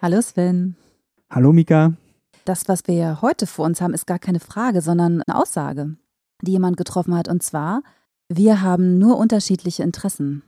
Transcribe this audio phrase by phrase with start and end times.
[0.00, 0.76] Hallo Sven.
[1.28, 1.92] Hallo Mika.
[2.44, 5.96] Das, was wir heute vor uns haben, ist gar keine Frage, sondern eine Aussage,
[6.40, 7.26] die jemand getroffen hat.
[7.26, 7.82] Und zwar,
[8.28, 10.44] wir haben nur unterschiedliche Interessen.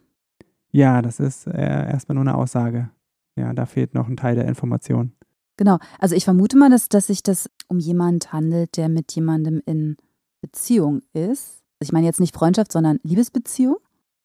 [0.70, 2.90] Ja, das ist äh, erstmal nur eine Aussage.
[3.34, 5.14] Ja, da fehlt noch ein Teil der Information.
[5.56, 5.78] Genau.
[5.98, 9.96] Also ich vermute mal, dass, dass sich das um jemand handelt, der mit jemandem in
[10.40, 11.64] Beziehung ist.
[11.80, 13.78] Also ich meine jetzt nicht Freundschaft, sondern Liebesbeziehung.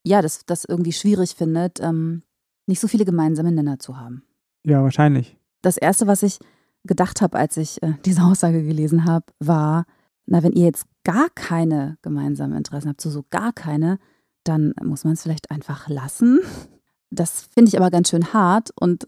[0.04, 2.22] Ja, das, das irgendwie schwierig findet, ähm,
[2.66, 4.22] nicht so viele gemeinsame Nenner zu haben.
[4.66, 5.36] Ja, wahrscheinlich.
[5.62, 6.38] Das Erste, was ich
[6.84, 9.86] gedacht habe, als ich äh, diese Aussage gelesen habe, war,
[10.26, 13.98] na, wenn ihr jetzt gar keine gemeinsamen Interessen habt, so, so gar keine,
[14.42, 16.40] dann muss man es vielleicht einfach lassen.
[17.10, 19.06] Das finde ich aber ganz schön hart und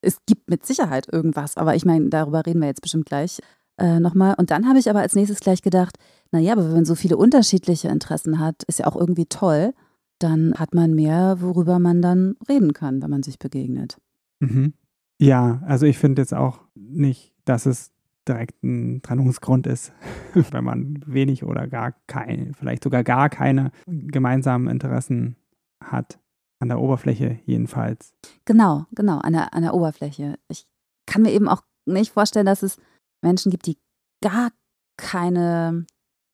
[0.00, 3.40] es gibt mit Sicherheit irgendwas, aber ich meine, darüber reden wir jetzt bestimmt gleich
[3.78, 4.34] äh, nochmal.
[4.38, 5.96] Und dann habe ich aber als nächstes gleich gedacht,
[6.30, 9.74] naja, aber wenn man so viele unterschiedliche Interessen hat, ist ja auch irgendwie toll,
[10.20, 13.98] dann hat man mehr, worüber man dann reden kann, wenn man sich begegnet.
[14.38, 14.74] Mhm.
[15.20, 17.92] Ja, also ich finde jetzt auch nicht, dass es
[18.26, 19.92] direkt ein Trennungsgrund ist,
[20.50, 25.36] wenn man wenig oder gar keine, vielleicht sogar gar keine gemeinsamen Interessen
[25.82, 26.18] hat.
[26.62, 28.12] An der Oberfläche jedenfalls.
[28.44, 30.38] Genau, genau, an der, an der Oberfläche.
[30.48, 30.66] Ich
[31.06, 32.78] kann mir eben auch nicht vorstellen, dass es
[33.22, 33.78] Menschen gibt, die
[34.22, 34.50] gar
[34.98, 35.86] keine,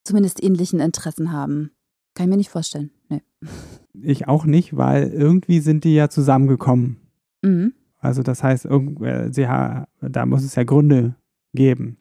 [0.03, 1.71] zumindest ähnlichen Interessen haben.
[2.13, 2.91] Kann ich mir nicht vorstellen.
[3.07, 3.21] Nee.
[3.93, 6.97] Ich auch nicht, weil irgendwie sind die ja zusammengekommen.
[7.41, 7.73] Mhm.
[8.07, 11.15] Also das heißt, äh, sie, da muss es ja Gründe
[11.53, 11.97] geben.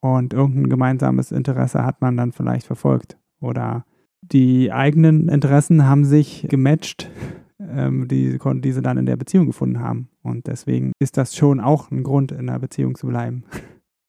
[0.00, 3.18] Und irgendein gemeinsames Interesse hat man dann vielleicht verfolgt.
[3.40, 3.84] Oder
[4.22, 7.10] die eigenen Interessen haben sich gematcht,
[7.58, 10.08] ähm, die, die sie dann in der Beziehung gefunden haben.
[10.22, 13.44] Und deswegen ist das schon auch ein Grund, in einer Beziehung zu bleiben.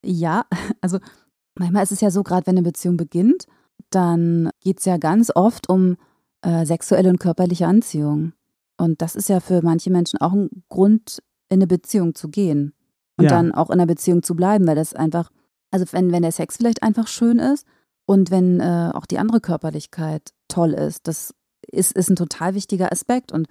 [0.03, 0.45] Ja,
[0.79, 0.99] also
[1.59, 3.47] manchmal ist es ja so, gerade wenn eine Beziehung beginnt,
[3.89, 5.97] dann geht es ja ganz oft um
[6.41, 8.31] äh, sexuelle und körperliche Anziehung.
[8.81, 12.73] Und das ist ja für manche Menschen auch ein Grund, in eine Beziehung zu gehen.
[13.15, 13.29] Und ja.
[13.29, 15.29] dann auch in einer Beziehung zu bleiben, weil das einfach,
[15.69, 17.67] also wenn, wenn der Sex vielleicht einfach schön ist
[18.07, 21.35] und wenn äh, auch die andere Körperlichkeit toll ist, das
[21.71, 23.31] ist, ist ein total wichtiger Aspekt.
[23.31, 23.47] Und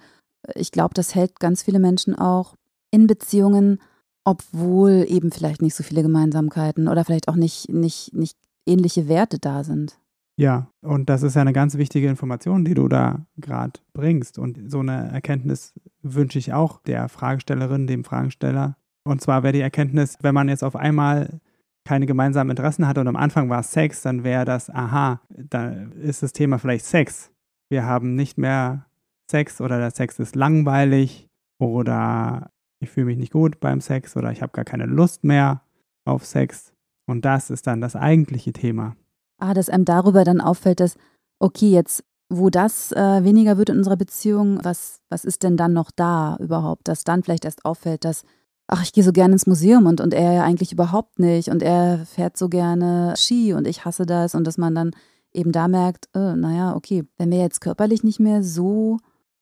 [0.53, 2.55] ich glaube, das hält ganz viele Menschen auch
[2.91, 3.81] in Beziehungen,
[4.25, 9.39] obwohl eben vielleicht nicht so viele Gemeinsamkeiten oder vielleicht auch nicht, nicht, nicht ähnliche Werte
[9.39, 9.97] da sind.
[10.37, 14.39] Ja, und das ist ja eine ganz wichtige Information, die du da gerade bringst.
[14.39, 18.75] Und so eine Erkenntnis wünsche ich auch der Fragestellerin, dem Fragesteller.
[19.03, 21.41] Und zwar wäre die Erkenntnis, wenn man jetzt auf einmal
[21.85, 25.71] keine gemeinsamen Interessen hat und am Anfang war es Sex, dann wäre das, aha, da
[26.01, 27.31] ist das Thema vielleicht Sex.
[27.69, 28.85] Wir haben nicht mehr
[29.29, 31.27] Sex oder der Sex ist langweilig
[31.59, 35.61] oder ich fühle mich nicht gut beim Sex oder ich habe gar keine Lust mehr
[36.05, 36.73] auf Sex.
[37.07, 38.95] Und das ist dann das eigentliche Thema
[39.41, 40.95] ah, dass einem darüber dann auffällt, dass,
[41.39, 45.73] okay, jetzt, wo das äh, weniger wird in unserer Beziehung, was, was ist denn dann
[45.73, 46.87] noch da überhaupt?
[46.87, 48.23] Dass dann vielleicht erst auffällt, dass,
[48.67, 51.61] ach, ich gehe so gerne ins Museum und, und er ja eigentlich überhaupt nicht und
[51.61, 54.91] er fährt so gerne Ski und ich hasse das und dass man dann
[55.33, 58.97] eben da merkt, äh, naja, okay, wenn wir jetzt körperlich nicht mehr so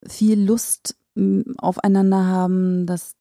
[0.05, 3.13] viel Lust hm, aufeinander haben, dass,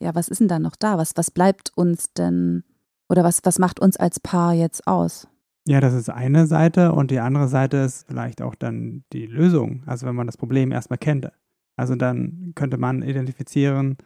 [0.00, 0.98] ja, was ist denn da noch da?
[0.98, 2.64] Was, was bleibt uns denn
[3.08, 5.28] oder was, was macht uns als Paar jetzt aus?
[5.66, 9.82] Ja, das ist eine Seite und die andere Seite ist vielleicht auch dann die Lösung.
[9.86, 11.30] Also wenn man das Problem erstmal kennt.
[11.76, 13.96] Also dann könnte man identifizieren,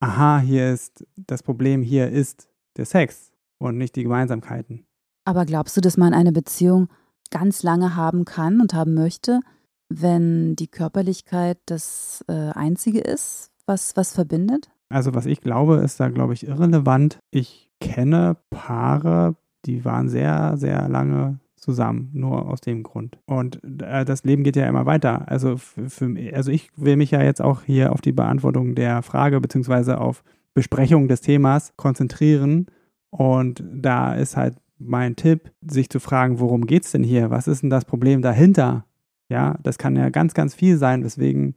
[0.00, 4.86] aha, hier ist das Problem, hier ist der Sex und nicht die Gemeinsamkeiten.
[5.24, 6.88] Aber glaubst du, dass man eine Beziehung
[7.30, 9.40] ganz lange haben kann und haben möchte,
[9.88, 14.70] wenn die Körperlichkeit das äh, Einzige ist, was, was verbindet?
[14.88, 17.18] Also was ich glaube, ist da, glaube ich, irrelevant.
[17.30, 19.36] Ich kenne Paare,
[19.66, 23.18] die waren sehr, sehr lange zusammen, nur aus dem Grund.
[23.26, 25.28] Und äh, das Leben geht ja immer weiter.
[25.28, 29.40] Also, für, also ich will mich ja jetzt auch hier auf die Beantwortung der Frage
[29.40, 30.22] beziehungsweise auf
[30.54, 32.66] Besprechung des Themas konzentrieren.
[33.10, 37.30] Und da ist halt mein Tipp, sich zu fragen, worum geht es denn hier?
[37.30, 38.84] Was ist denn das Problem dahinter?
[39.28, 41.54] Ja, das kann ja ganz, ganz viel sein, weswegen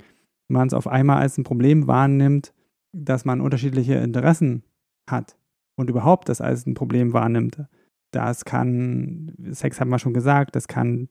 [0.48, 2.54] man es auf einmal als ein Problem wahrnimmt,
[2.92, 4.64] dass man unterschiedliche Interessen
[5.08, 5.38] hat
[5.76, 7.62] und überhaupt das als ein Problem wahrnimmt.
[8.12, 11.10] Das kann, Sex haben wir schon gesagt, das kann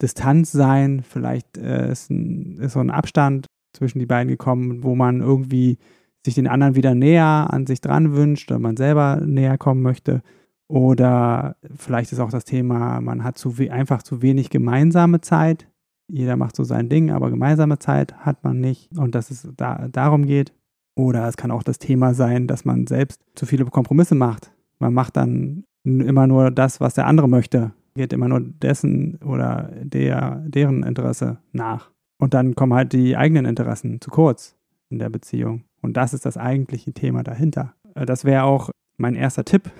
[0.00, 4.94] Distanz sein, vielleicht äh, ist, ein, ist so ein Abstand zwischen die beiden gekommen, wo
[4.94, 5.78] man irgendwie
[6.24, 10.22] sich den anderen wieder näher an sich dran wünscht oder man selber näher kommen möchte.
[10.68, 15.66] Oder vielleicht ist auch das Thema, man hat zu einfach zu wenig gemeinsame Zeit.
[16.08, 19.88] Jeder macht so sein Ding, aber gemeinsame Zeit hat man nicht und dass es da,
[19.88, 20.52] darum geht.
[20.94, 24.52] Oder es kann auch das Thema sein, dass man selbst zu viele Kompromisse macht.
[24.78, 29.70] Man macht dann immer nur das, was der andere möchte, geht immer nur dessen oder
[29.82, 31.90] der, deren Interesse nach.
[32.18, 34.56] Und dann kommen halt die eigenen Interessen zu kurz
[34.90, 35.64] in der Beziehung.
[35.82, 37.74] Und das ist das eigentliche Thema dahinter.
[37.94, 39.70] Äh, das wäre auch mein erster Tipp,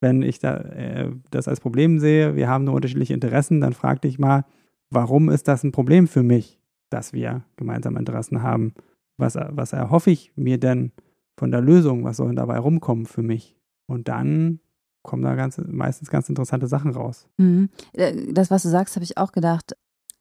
[0.00, 2.36] wenn ich da, äh, das als Problem sehe.
[2.36, 4.44] Wir haben nur unterschiedliche Interessen, dann frag dich mal,
[4.90, 6.60] warum ist das ein Problem für mich,
[6.90, 8.74] dass wir gemeinsame Interessen haben?
[9.16, 10.92] Was, was erhoffe ich mir denn
[11.36, 12.04] von der Lösung?
[12.04, 13.56] Was soll dabei rumkommen für mich?
[13.86, 14.60] Und dann
[15.08, 17.26] kommen da ganz, meistens ganz interessante Sachen raus.
[17.38, 17.70] Mhm.
[17.94, 19.76] Äh, das, was du sagst, habe ich auch gedacht,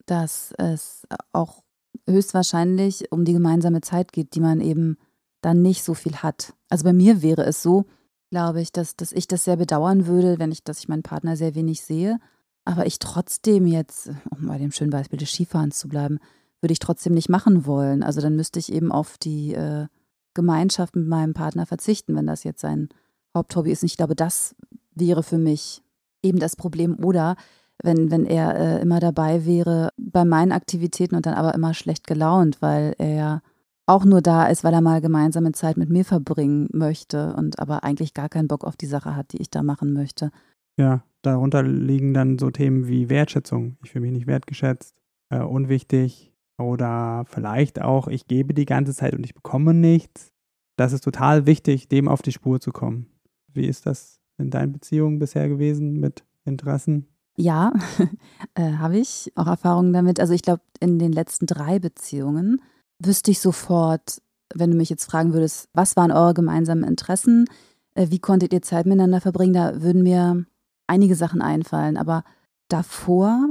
[0.05, 1.63] dass es auch
[2.07, 4.97] höchstwahrscheinlich um die gemeinsame Zeit geht, die man eben
[5.41, 6.53] dann nicht so viel hat.
[6.69, 7.85] Also bei mir wäre es so,
[8.31, 11.35] glaube ich, dass, dass ich das sehr bedauern würde, wenn ich, dass ich meinen Partner
[11.35, 12.19] sehr wenig sehe.
[12.65, 16.19] Aber ich trotzdem jetzt, um bei dem schönen Beispiel des Skifahrens zu bleiben,
[16.61, 18.03] würde ich trotzdem nicht machen wollen.
[18.03, 19.87] Also dann müsste ich eben auf die äh,
[20.33, 22.89] Gemeinschaft mit meinem Partner verzichten, wenn das jetzt sein
[23.35, 23.83] Haupthobby ist.
[23.83, 24.55] Und ich glaube, das
[24.99, 25.81] wäre für mich
[26.23, 26.97] eben das Problem.
[27.03, 27.35] Oder
[27.83, 32.07] wenn, wenn er äh, immer dabei wäre bei meinen Aktivitäten und dann aber immer schlecht
[32.07, 33.41] gelaunt, weil er
[33.85, 37.83] auch nur da ist, weil er mal gemeinsame Zeit mit mir verbringen möchte und aber
[37.83, 40.31] eigentlich gar keinen Bock auf die Sache hat, die ich da machen möchte.
[40.77, 43.77] Ja, darunter liegen dann so Themen wie Wertschätzung.
[43.83, 44.95] Ich fühle mich nicht wertgeschätzt,
[45.29, 50.33] äh, unwichtig oder vielleicht auch, ich gebe die ganze Zeit und ich bekomme nichts.
[50.75, 53.07] Das ist total wichtig, dem auf die Spur zu kommen.
[53.53, 57.07] Wie ist das in deinen Beziehungen bisher gewesen mit Interessen?
[57.35, 57.71] Ja,
[58.55, 60.19] äh, habe ich auch Erfahrungen damit.
[60.19, 62.61] Also ich glaube, in den letzten drei Beziehungen
[62.99, 64.21] wüsste ich sofort,
[64.53, 67.45] wenn du mich jetzt fragen würdest, was waren eure gemeinsamen Interessen,
[67.93, 70.45] äh, wie konntet ihr Zeit miteinander verbringen, da würden mir
[70.87, 71.97] einige Sachen einfallen.
[71.97, 72.23] Aber
[72.69, 73.49] davor,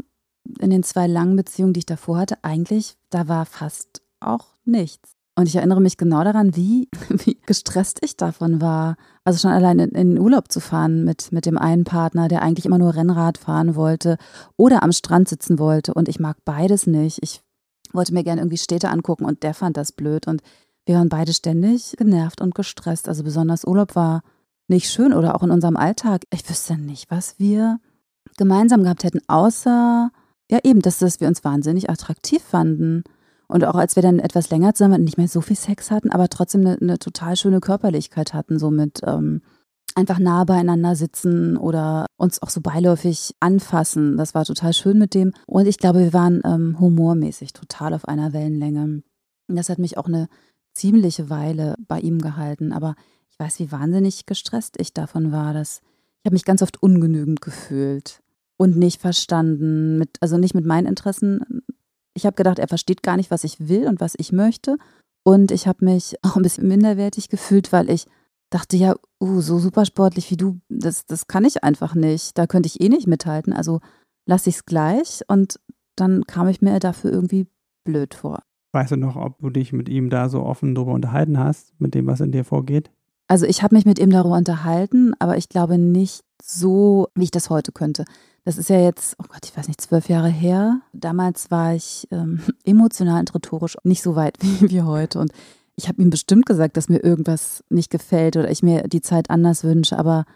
[0.58, 5.15] in den zwei langen Beziehungen, die ich davor hatte, eigentlich, da war fast auch nichts.
[5.38, 8.96] Und ich erinnere mich genau daran, wie, wie gestresst ich davon war.
[9.24, 12.64] Also schon allein in, in Urlaub zu fahren mit, mit dem einen Partner, der eigentlich
[12.64, 14.16] immer nur Rennrad fahren wollte
[14.56, 15.92] oder am Strand sitzen wollte.
[15.94, 17.18] Und ich mag beides nicht.
[17.22, 17.42] Ich
[17.92, 20.26] wollte mir gerne irgendwie Städte angucken und der fand das blöd.
[20.26, 20.42] Und
[20.86, 23.08] wir waren beide ständig genervt und gestresst.
[23.08, 24.22] Also besonders Urlaub war
[24.68, 26.22] nicht schön oder auch in unserem Alltag.
[26.32, 27.78] Ich wüsste nicht, was wir
[28.36, 30.10] gemeinsam gehabt hätten, außer
[30.50, 33.04] ja eben, dass, dass wir uns wahnsinnig attraktiv fanden.
[33.48, 36.28] Und auch als wir dann etwas länger zusammen nicht mehr so viel Sex hatten, aber
[36.28, 39.42] trotzdem eine, eine total schöne Körperlichkeit hatten, so mit ähm,
[39.94, 44.16] einfach nah beieinander sitzen oder uns auch so beiläufig anfassen.
[44.16, 45.32] Das war total schön mit dem.
[45.46, 49.02] Und ich glaube, wir waren ähm, humormäßig total auf einer Wellenlänge.
[49.48, 50.28] Das hat mich auch eine
[50.74, 52.72] ziemliche Weile bei ihm gehalten.
[52.72, 52.94] Aber
[53.30, 55.54] ich weiß, wie wahnsinnig gestresst ich davon war.
[55.54, 55.80] Dass
[56.20, 58.20] ich habe mich ganz oft ungenügend gefühlt
[58.58, 61.62] und nicht verstanden, mit, also nicht mit meinen Interessen
[62.16, 64.78] ich habe gedacht, er versteht gar nicht, was ich will und was ich möchte.
[65.24, 68.06] Und ich habe mich auch ein bisschen minderwertig gefühlt, weil ich
[68.50, 72.36] dachte, ja, uh, so super sportlich wie du, das, das kann ich einfach nicht.
[72.38, 73.52] Da könnte ich eh nicht mithalten.
[73.52, 73.80] Also
[74.26, 75.22] lasse ich es gleich.
[75.28, 75.60] Und
[75.96, 77.46] dann kam ich mir dafür irgendwie
[77.84, 78.42] blöd vor.
[78.72, 81.94] Weißt du noch, ob du dich mit ihm da so offen darüber unterhalten hast, mit
[81.94, 82.90] dem, was in dir vorgeht?
[83.28, 87.30] Also ich habe mich mit ihm darüber unterhalten, aber ich glaube nicht so, wie ich
[87.30, 88.04] das heute könnte.
[88.46, 90.80] Das ist ja jetzt, oh Gott, ich weiß nicht, zwölf Jahre her.
[90.92, 95.18] Damals war ich ähm, emotional und rhetorisch nicht so weit wie, wie heute.
[95.18, 95.32] Und
[95.74, 99.30] ich habe ihm bestimmt gesagt, dass mir irgendwas nicht gefällt oder ich mir die Zeit
[99.30, 99.98] anders wünsche.
[99.98, 100.26] Aber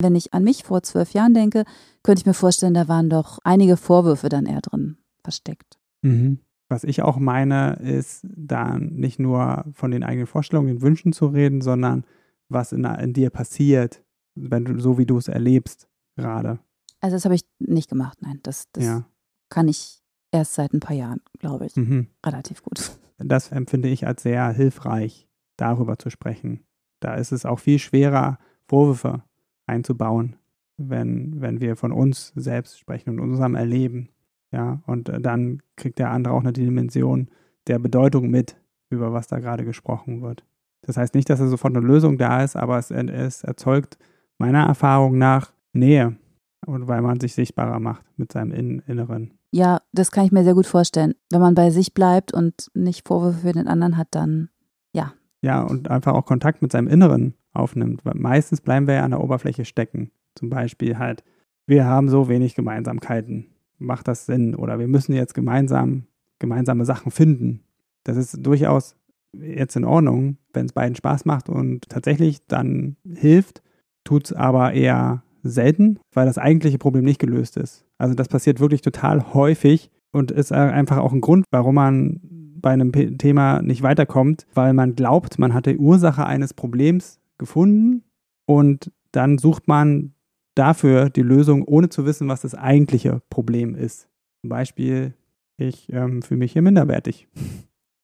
[0.00, 1.64] wenn ich an mich vor zwölf Jahren denke,
[2.02, 5.78] könnte ich mir vorstellen, da waren doch einige Vorwürfe dann eher drin versteckt.
[6.00, 6.38] Mhm.
[6.70, 11.26] Was ich auch meine, ist da nicht nur von den eigenen Vorstellungen, den Wünschen zu
[11.26, 12.06] reden, sondern
[12.48, 14.02] was in, in dir passiert,
[14.34, 16.58] wenn du, so wie du es erlebst gerade.
[17.02, 18.38] Also das habe ich nicht gemacht, nein.
[18.42, 19.04] Das, das ja.
[19.50, 21.76] kann ich erst seit ein paar Jahren, glaube ich.
[21.76, 22.06] Mhm.
[22.24, 22.96] Relativ gut.
[23.18, 26.64] Das empfinde ich als sehr hilfreich, darüber zu sprechen.
[27.00, 29.22] Da ist es auch viel schwerer, Vorwürfe
[29.66, 30.36] einzubauen,
[30.76, 34.08] wenn, wenn wir von uns selbst sprechen und unserem Erleben.
[34.52, 37.28] Ja, und dann kriegt der andere auch eine Dimension
[37.66, 38.56] der Bedeutung mit,
[38.90, 40.44] über was da gerade gesprochen wird.
[40.82, 43.98] Das heißt nicht, dass da sofort eine Lösung da ist, aber es, es erzeugt
[44.38, 46.16] meiner Erfahrung nach Nähe
[46.66, 49.32] und weil man sich sichtbarer macht mit seinem Inneren.
[49.50, 51.14] Ja, das kann ich mir sehr gut vorstellen.
[51.30, 54.48] Wenn man bei sich bleibt und nicht Vorwürfe für den anderen hat, dann
[54.92, 55.12] ja.
[55.42, 58.04] Ja, und einfach auch Kontakt mit seinem Inneren aufnimmt.
[58.04, 60.10] Weil meistens bleiben wir ja an der Oberfläche stecken.
[60.34, 61.24] Zum Beispiel halt,
[61.66, 63.46] wir haben so wenig Gemeinsamkeiten.
[63.78, 64.54] Macht das Sinn?
[64.54, 66.06] Oder wir müssen jetzt gemeinsam
[66.38, 67.64] gemeinsame Sachen finden.
[68.04, 68.96] Das ist durchaus
[69.32, 73.62] jetzt in Ordnung, wenn es beiden Spaß macht und tatsächlich dann hilft,
[74.04, 77.84] tut es aber eher selten, weil das eigentliche Problem nicht gelöst ist.
[77.98, 82.20] Also das passiert wirklich total häufig und ist einfach auch ein Grund, warum man
[82.62, 88.04] bei einem Thema nicht weiterkommt, weil man glaubt, man hat die Ursache eines Problems gefunden
[88.46, 90.14] und dann sucht man
[90.54, 94.08] dafür die Lösung, ohne zu wissen, was das eigentliche Problem ist.
[94.42, 95.14] Zum Beispiel,
[95.56, 97.28] ich ähm, fühle mich hier minderwertig.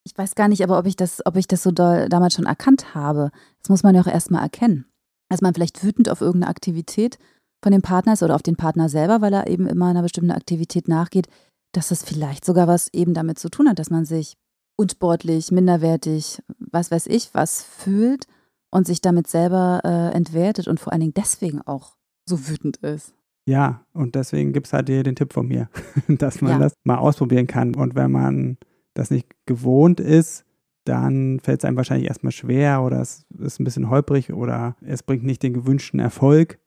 [0.05, 2.47] Ich weiß gar nicht, aber ob ich das, ob ich das so doll damals schon
[2.47, 3.31] erkannt habe.
[3.61, 4.87] Das muss man ja auch erstmal erkennen.
[5.29, 7.19] Dass man vielleicht wütend auf irgendeine Aktivität
[7.63, 10.31] von dem Partner ist oder auf den Partner selber, weil er eben immer einer bestimmten
[10.31, 11.27] Aktivität nachgeht,
[11.73, 14.37] dass das vielleicht sogar was eben damit zu tun hat, dass man sich
[14.77, 18.27] unsportlich, minderwertig, was weiß ich, was fühlt
[18.71, 23.15] und sich damit selber äh, entwertet und vor allen Dingen deswegen auch so wütend ist.
[23.47, 25.69] Ja, und deswegen gibt es halt hier den Tipp von mir,
[26.09, 26.59] dass man ja.
[26.59, 27.75] das mal ausprobieren kann.
[27.75, 28.59] Und wenn man
[28.95, 30.45] das nicht gewohnt ist,
[30.89, 35.03] dann fällt es einem wahrscheinlich erstmal schwer oder es ist ein bisschen holprig oder es
[35.03, 36.59] bringt nicht den gewünschten Erfolg.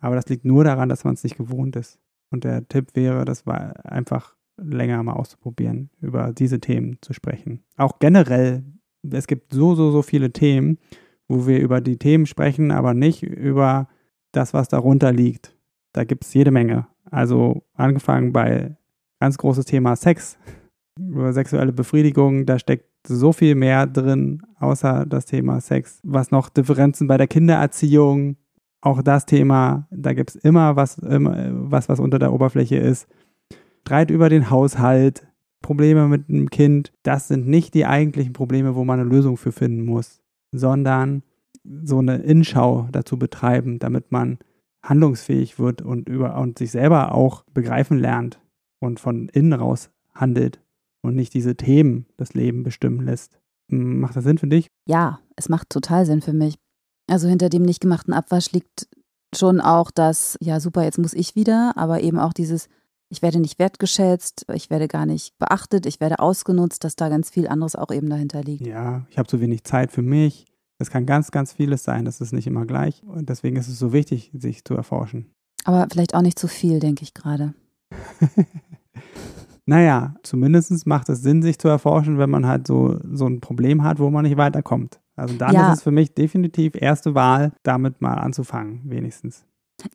[0.00, 1.98] Aber das liegt nur daran, dass man es nicht gewohnt ist.
[2.30, 7.62] Und der Tipp wäre, das war einfach länger mal auszuprobieren, über diese Themen zu sprechen.
[7.76, 8.64] Auch generell,
[9.10, 10.78] es gibt so, so, so viele Themen,
[11.28, 13.88] wo wir über die Themen sprechen, aber nicht über
[14.32, 15.54] das, was darunter liegt.
[15.92, 16.86] Da gibt es jede Menge.
[17.10, 18.76] Also angefangen bei
[19.20, 20.38] ganz großes Thema Sex,
[20.98, 26.00] über sexuelle Befriedigung, da steckt so viel mehr drin, außer das Thema Sex.
[26.02, 28.36] Was noch Differenzen bei der Kindererziehung,
[28.80, 33.08] auch das Thema, da gibt es immer was, immer was, was unter der Oberfläche ist.
[33.82, 35.26] Streit über den Haushalt,
[35.62, 39.52] Probleme mit dem Kind, das sind nicht die eigentlichen Probleme, wo man eine Lösung für
[39.52, 40.20] finden muss,
[40.52, 41.22] sondern
[41.84, 44.38] so eine Inschau dazu betreiben, damit man
[44.82, 48.40] handlungsfähig wird und über und sich selber auch begreifen lernt
[48.78, 50.60] und von innen raus handelt
[51.06, 53.38] und nicht diese Themen das Leben bestimmen lässt.
[53.68, 54.68] Macht das Sinn für dich?
[54.86, 56.56] Ja, es macht total Sinn für mich.
[57.08, 58.88] Also hinter dem nicht gemachten Abwasch liegt
[59.34, 62.68] schon auch das, ja super, jetzt muss ich wieder, aber eben auch dieses,
[63.08, 67.30] ich werde nicht wertgeschätzt, ich werde gar nicht beachtet, ich werde ausgenutzt, dass da ganz
[67.30, 68.66] viel anderes auch eben dahinter liegt.
[68.66, 70.46] Ja, ich habe zu wenig Zeit für mich.
[70.78, 72.04] Das kann ganz, ganz vieles sein.
[72.04, 73.02] Das ist nicht immer gleich.
[73.04, 75.30] Und deswegen ist es so wichtig, sich zu erforschen.
[75.64, 77.54] Aber vielleicht auch nicht zu viel, denke ich gerade.
[79.66, 83.82] naja, zumindest macht es Sinn, sich zu erforschen, wenn man halt so, so ein Problem
[83.82, 85.00] hat, wo man nicht weiterkommt.
[85.16, 85.72] Also dann ja.
[85.72, 89.44] ist es für mich definitiv erste Wahl, damit mal anzufangen, wenigstens.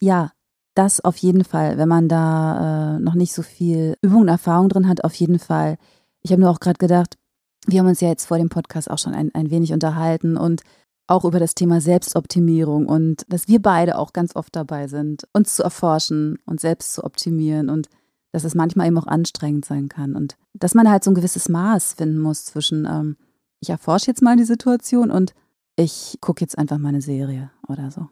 [0.02, 0.32] Ja,
[0.76, 1.78] das auf jeden Fall.
[1.78, 5.40] Wenn man da äh, noch nicht so viel Übung und Erfahrung drin hat, auf jeden
[5.40, 5.78] Fall.
[6.22, 7.18] Ich habe nur auch gerade gedacht,
[7.66, 10.62] wir haben uns ja jetzt vor dem Podcast auch schon ein, ein wenig unterhalten und
[11.08, 15.56] auch über das Thema Selbstoptimierung und dass wir beide auch ganz oft dabei sind, uns
[15.56, 17.90] zu erforschen und selbst zu optimieren und
[18.32, 21.50] dass es manchmal eben auch anstrengend sein kann und dass man halt so ein gewisses
[21.50, 23.18] Maß finden muss zwischen, ähm,
[23.60, 25.34] ich erforsche jetzt mal die Situation und
[25.76, 28.08] ich gucke jetzt einfach mal eine Serie oder so.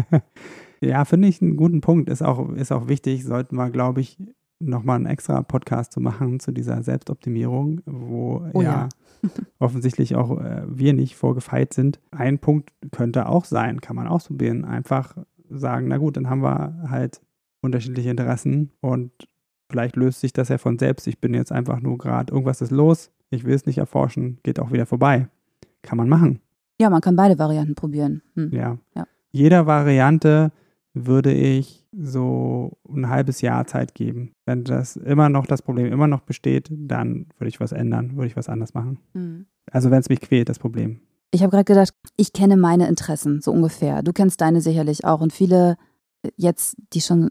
[0.80, 2.10] ja, finde ich einen guten Punkt.
[2.10, 4.18] Ist auch, ist auch wichtig, sollten wir, glaube ich,
[4.58, 8.88] nochmal einen extra Podcast zu machen zu dieser Selbstoptimierung, wo oh, ja, ja.
[9.58, 12.00] offensichtlich auch äh, wir nicht vorgefeit sind.
[12.10, 14.64] Ein Punkt könnte auch sein, kann man ausprobieren.
[14.64, 15.16] Einfach
[15.48, 17.20] sagen, na gut, dann haben wir halt
[17.60, 19.12] unterschiedliche Interessen und
[19.72, 21.06] vielleicht löst sich das ja von selbst.
[21.08, 24.60] Ich bin jetzt einfach nur gerade, irgendwas ist los, ich will es nicht erforschen, geht
[24.60, 25.28] auch wieder vorbei.
[25.82, 26.40] Kann man machen.
[26.80, 28.22] Ja, man kann beide Varianten probieren.
[28.34, 28.50] Hm.
[28.52, 28.78] Ja.
[28.94, 29.06] ja.
[29.32, 30.52] Jeder Variante
[30.94, 34.34] würde ich so ein halbes Jahr Zeit geben.
[34.44, 38.26] Wenn das immer noch das Problem immer noch besteht, dann würde ich was ändern, würde
[38.26, 38.98] ich was anders machen.
[39.14, 39.46] Mhm.
[39.70, 41.00] Also wenn es mich quält, das Problem.
[41.30, 44.02] Ich habe gerade gedacht, ich kenne meine Interessen so ungefähr.
[44.02, 45.76] Du kennst deine sicherlich auch und viele
[46.22, 47.30] äh, jetzt, die schon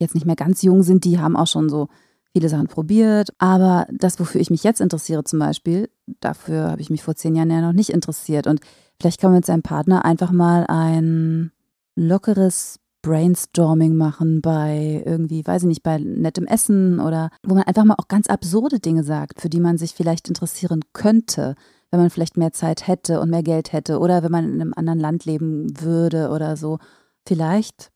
[0.00, 1.88] jetzt nicht mehr ganz jung sind, die haben auch schon so
[2.32, 3.30] viele Sachen probiert.
[3.38, 5.88] Aber das, wofür ich mich jetzt interessiere zum Beispiel,
[6.20, 8.46] dafür habe ich mich vor zehn Jahren ja noch nicht interessiert.
[8.46, 8.60] Und
[9.00, 11.52] vielleicht kann man mit seinem Partner einfach mal ein
[11.96, 17.84] lockeres Brainstorming machen bei irgendwie, weiß ich nicht, bei nettem Essen oder wo man einfach
[17.84, 21.54] mal auch ganz absurde Dinge sagt, für die man sich vielleicht interessieren könnte,
[21.90, 24.74] wenn man vielleicht mehr Zeit hätte und mehr Geld hätte oder wenn man in einem
[24.74, 26.78] anderen Land leben würde oder so.
[27.26, 27.90] Vielleicht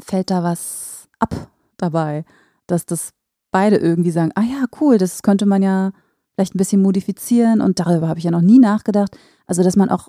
[0.00, 2.24] fällt da was ab dabei,
[2.66, 3.12] dass das
[3.50, 5.92] beide irgendwie sagen, ah ja, cool, das könnte man ja
[6.34, 9.16] vielleicht ein bisschen modifizieren und darüber habe ich ja noch nie nachgedacht.
[9.46, 10.08] Also, dass man auch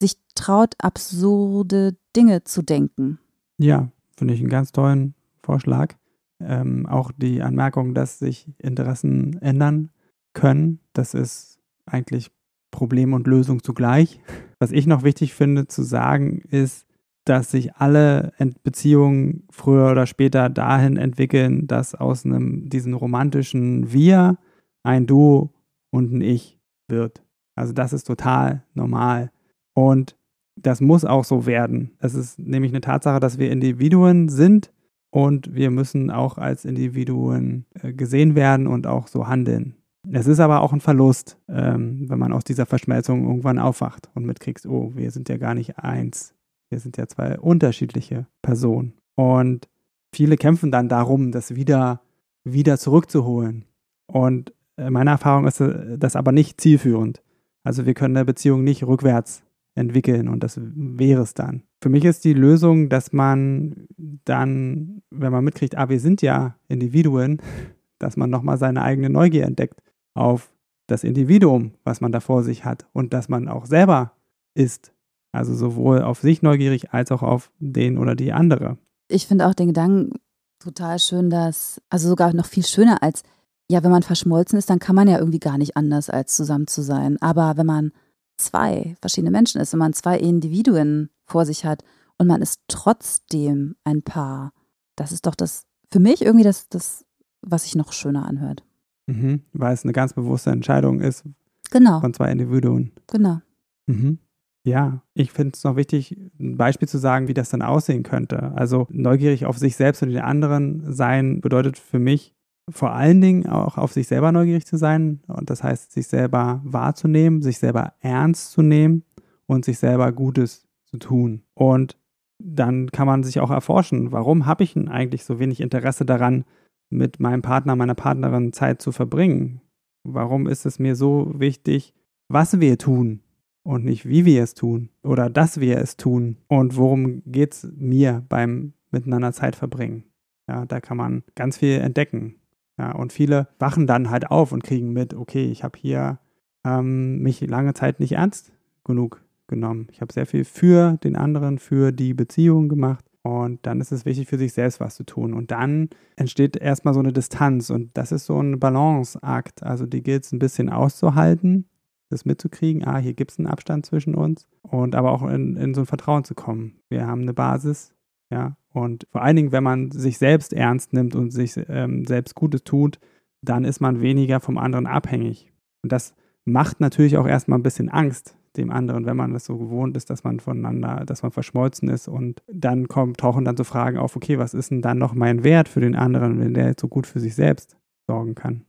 [0.00, 3.18] sich traut, absurde Dinge zu denken.
[3.58, 5.94] Ja, finde ich einen ganz tollen Vorschlag.
[6.40, 9.90] Ähm, auch die Anmerkung, dass sich Interessen ändern
[10.34, 12.32] können, das ist eigentlich
[12.72, 14.20] Problem und Lösung zugleich.
[14.58, 16.86] Was ich noch wichtig finde zu sagen, ist,
[17.24, 24.38] dass sich alle Beziehungen früher oder später dahin entwickeln, dass aus einem diesen romantischen Wir
[24.82, 25.50] ein Du
[25.90, 27.22] und ein Ich wird.
[27.56, 29.30] Also das ist total normal.
[29.74, 30.16] Und
[30.56, 31.92] das muss auch so werden.
[31.98, 34.70] Es ist nämlich eine Tatsache, dass wir Individuen sind
[35.10, 39.76] und wir müssen auch als Individuen äh, gesehen werden und auch so handeln.
[40.12, 44.26] Es ist aber auch ein Verlust, ähm, wenn man aus dieser Verschmelzung irgendwann aufwacht und
[44.26, 46.34] mitkriegst, oh, wir sind ja gar nicht eins.
[46.70, 48.94] Wir sind ja zwei unterschiedliche Personen.
[49.14, 49.68] Und
[50.12, 52.00] viele kämpfen dann darum, das wieder,
[52.44, 53.64] wieder zurückzuholen.
[54.06, 57.22] Und äh, meine Erfahrung ist äh, das aber nicht zielführend.
[57.62, 59.42] Also wir können eine Beziehung nicht rückwärts
[59.74, 61.64] entwickeln und das wäre es dann.
[61.80, 63.86] Für mich ist die Lösung, dass man
[64.24, 67.40] dann, wenn man mitkriegt, ah, wir sind ja Individuen,
[67.98, 69.82] dass man nochmal seine eigene Neugier entdeckt
[70.14, 70.52] auf
[70.86, 74.12] das Individuum, was man da vor sich hat und dass man auch selber
[74.54, 74.93] ist.
[75.34, 78.78] Also sowohl auf sich neugierig als auch auf den oder die andere.
[79.08, 80.12] Ich finde auch den Gedanken
[80.58, 83.22] total schön, dass, also sogar noch viel schöner als,
[83.68, 86.66] ja, wenn man verschmolzen ist, dann kann man ja irgendwie gar nicht anders als zusammen
[86.66, 87.20] zu sein.
[87.20, 87.92] Aber wenn man
[88.36, 91.82] zwei verschiedene Menschen ist, wenn man zwei Individuen vor sich hat
[92.18, 94.52] und man ist trotzdem ein Paar,
[94.96, 97.04] das ist doch das, für mich irgendwie das, das
[97.46, 98.64] was sich noch schöner anhört.
[99.06, 101.24] Mhm, weil es eine ganz bewusste Entscheidung ist
[101.70, 102.00] genau.
[102.00, 102.92] von zwei Individuen.
[103.08, 103.40] Genau.
[103.86, 104.18] Mhm.
[104.66, 108.52] Ja, ich finde es noch wichtig, ein Beispiel zu sagen, wie das dann aussehen könnte.
[108.54, 112.34] Also neugierig auf sich selbst und den anderen sein bedeutet für mich
[112.70, 115.20] vor allen Dingen auch auf sich selber neugierig zu sein.
[115.26, 119.04] Und das heißt, sich selber wahrzunehmen, sich selber ernst zu nehmen
[119.44, 121.42] und sich selber Gutes zu tun.
[121.52, 121.98] Und
[122.42, 126.44] dann kann man sich auch erforschen, warum habe ich denn eigentlich so wenig Interesse daran,
[126.88, 129.60] mit meinem Partner, meiner Partnerin Zeit zu verbringen?
[130.04, 131.92] Warum ist es mir so wichtig,
[132.28, 133.20] was wir tun
[133.64, 136.36] und nicht wie wir es tun oder dass wir es tun?
[136.46, 140.04] Und worum geht es mir beim miteinander Zeit verbringen?
[140.48, 142.36] Ja, da kann man ganz viel entdecken.
[142.78, 146.18] Ja, und viele wachen dann halt auf und kriegen mit, okay, ich habe hier
[146.64, 148.52] ähm, mich lange Zeit nicht ernst
[148.84, 149.88] genug genommen.
[149.90, 154.04] Ich habe sehr viel für den anderen, für die Beziehung gemacht und dann ist es
[154.04, 155.32] wichtig, für sich selbst was zu tun.
[155.32, 157.70] Und dann entsteht erstmal so eine Distanz.
[157.70, 159.62] Und das ist so ein Balanceakt.
[159.62, 161.66] Also die gilt es ein bisschen auszuhalten,
[162.10, 162.86] das mitzukriegen.
[162.86, 164.46] Ah, hier gibt es einen Abstand zwischen uns.
[164.62, 166.80] Und aber auch in, in so ein Vertrauen zu kommen.
[166.88, 167.94] Wir haben eine Basis.
[168.30, 168.56] Ja.
[168.72, 172.64] Und vor allen Dingen, wenn man sich selbst ernst nimmt und sich ähm, selbst Gutes
[172.64, 172.98] tut,
[173.42, 175.52] dann ist man weniger vom anderen abhängig.
[175.82, 176.14] Und das
[176.44, 180.10] macht natürlich auch erstmal ein bisschen Angst, dem anderen, wenn man das so gewohnt ist,
[180.10, 184.16] dass man voneinander, dass man verschmolzen ist und dann kommen, tauchen dann so Fragen auf,
[184.16, 186.88] okay, was ist denn dann noch mein Wert für den anderen, wenn der jetzt so
[186.88, 188.64] gut für sich selbst sorgen kann?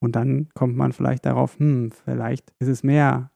[0.00, 3.30] Und dann kommt man vielleicht darauf, hm, vielleicht ist es mehr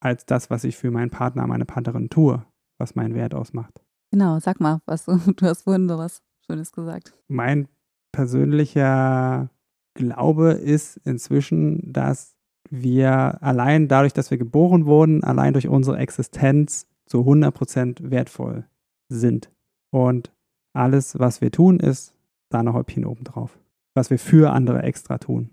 [0.00, 2.44] als das, was ich für meinen Partner, meine Partnerin tue,
[2.78, 3.82] was meinen Wert ausmacht.
[4.10, 7.14] Genau, sag mal, was du, du hast vorhin so was Schönes gesagt.
[7.28, 7.68] Mein
[8.12, 9.50] persönlicher
[9.94, 12.36] Glaube ist inzwischen, dass
[12.70, 18.64] wir allein dadurch, dass wir geboren wurden, allein durch unsere Existenz zu 100% wertvoll
[19.08, 19.50] sind.
[19.92, 20.32] Und
[20.72, 22.14] alles, was wir tun, ist
[22.50, 23.58] Sahnehäubchen obendrauf.
[23.94, 25.50] Was wir für andere extra tun.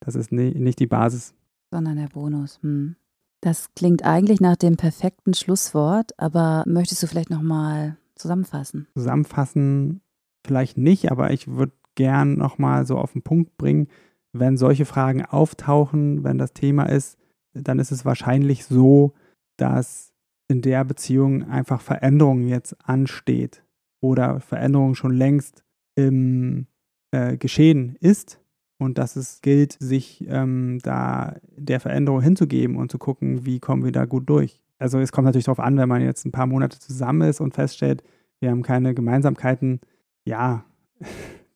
[0.00, 1.34] Das ist nie, nicht die Basis.
[1.70, 2.58] Sondern der Bonus.
[2.62, 2.96] Hm.
[3.42, 8.86] Das klingt eigentlich nach dem perfekten Schlusswort, aber möchtest du vielleicht nochmal zusammenfassen?
[8.94, 10.02] Zusammenfassen
[10.46, 13.88] vielleicht nicht, aber ich würde gern nochmal so auf den Punkt bringen,
[14.32, 17.18] wenn solche Fragen auftauchen, wenn das Thema ist,
[17.52, 19.14] dann ist es wahrscheinlich so,
[19.56, 20.12] dass
[20.48, 23.64] in der Beziehung einfach Veränderung jetzt ansteht
[24.00, 26.66] oder Veränderung schon längst im
[27.10, 28.39] äh, Geschehen ist
[28.80, 33.84] und dass es gilt, sich ähm, da der Veränderung hinzugeben und zu gucken, wie kommen
[33.84, 34.62] wir da gut durch.
[34.78, 37.54] Also es kommt natürlich darauf an, wenn man jetzt ein paar Monate zusammen ist und
[37.54, 38.02] feststellt,
[38.40, 39.80] wir haben keine Gemeinsamkeiten,
[40.24, 40.64] ja,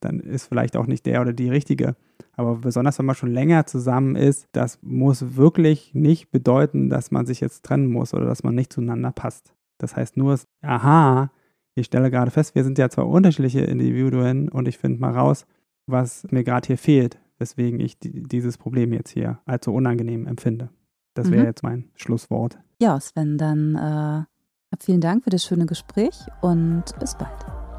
[0.00, 1.96] dann ist vielleicht auch nicht der oder die richtige.
[2.36, 7.24] Aber besonders wenn man schon länger zusammen ist, das muss wirklich nicht bedeuten, dass man
[7.24, 9.54] sich jetzt trennen muss oder dass man nicht zueinander passt.
[9.78, 11.30] Das heißt nur, aha,
[11.74, 15.46] ich stelle gerade fest, wir sind ja zwei unterschiedliche Individuen und ich finde mal raus,
[15.86, 20.70] was mir gerade hier fehlt, weswegen ich dieses Problem jetzt hier als so unangenehm empfinde.
[21.14, 21.46] Das wäre mhm.
[21.48, 22.58] jetzt mein Schlusswort.
[22.80, 27.30] Ja, Sven, dann äh, vielen Dank für das schöne Gespräch und bis bald.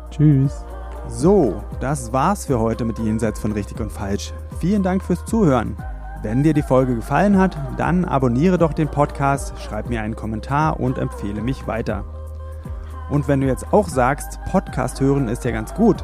[0.09, 0.65] Tschüss.
[1.07, 4.33] So, das war's für heute mit Jenseits von Richtig und Falsch.
[4.59, 5.75] Vielen Dank fürs Zuhören.
[6.23, 10.79] Wenn dir die Folge gefallen hat, dann abonniere doch den Podcast, schreib mir einen Kommentar
[10.79, 12.05] und empfehle mich weiter.
[13.11, 16.03] Und wenn du jetzt auch sagst, Podcast hören ist ja ganz gut,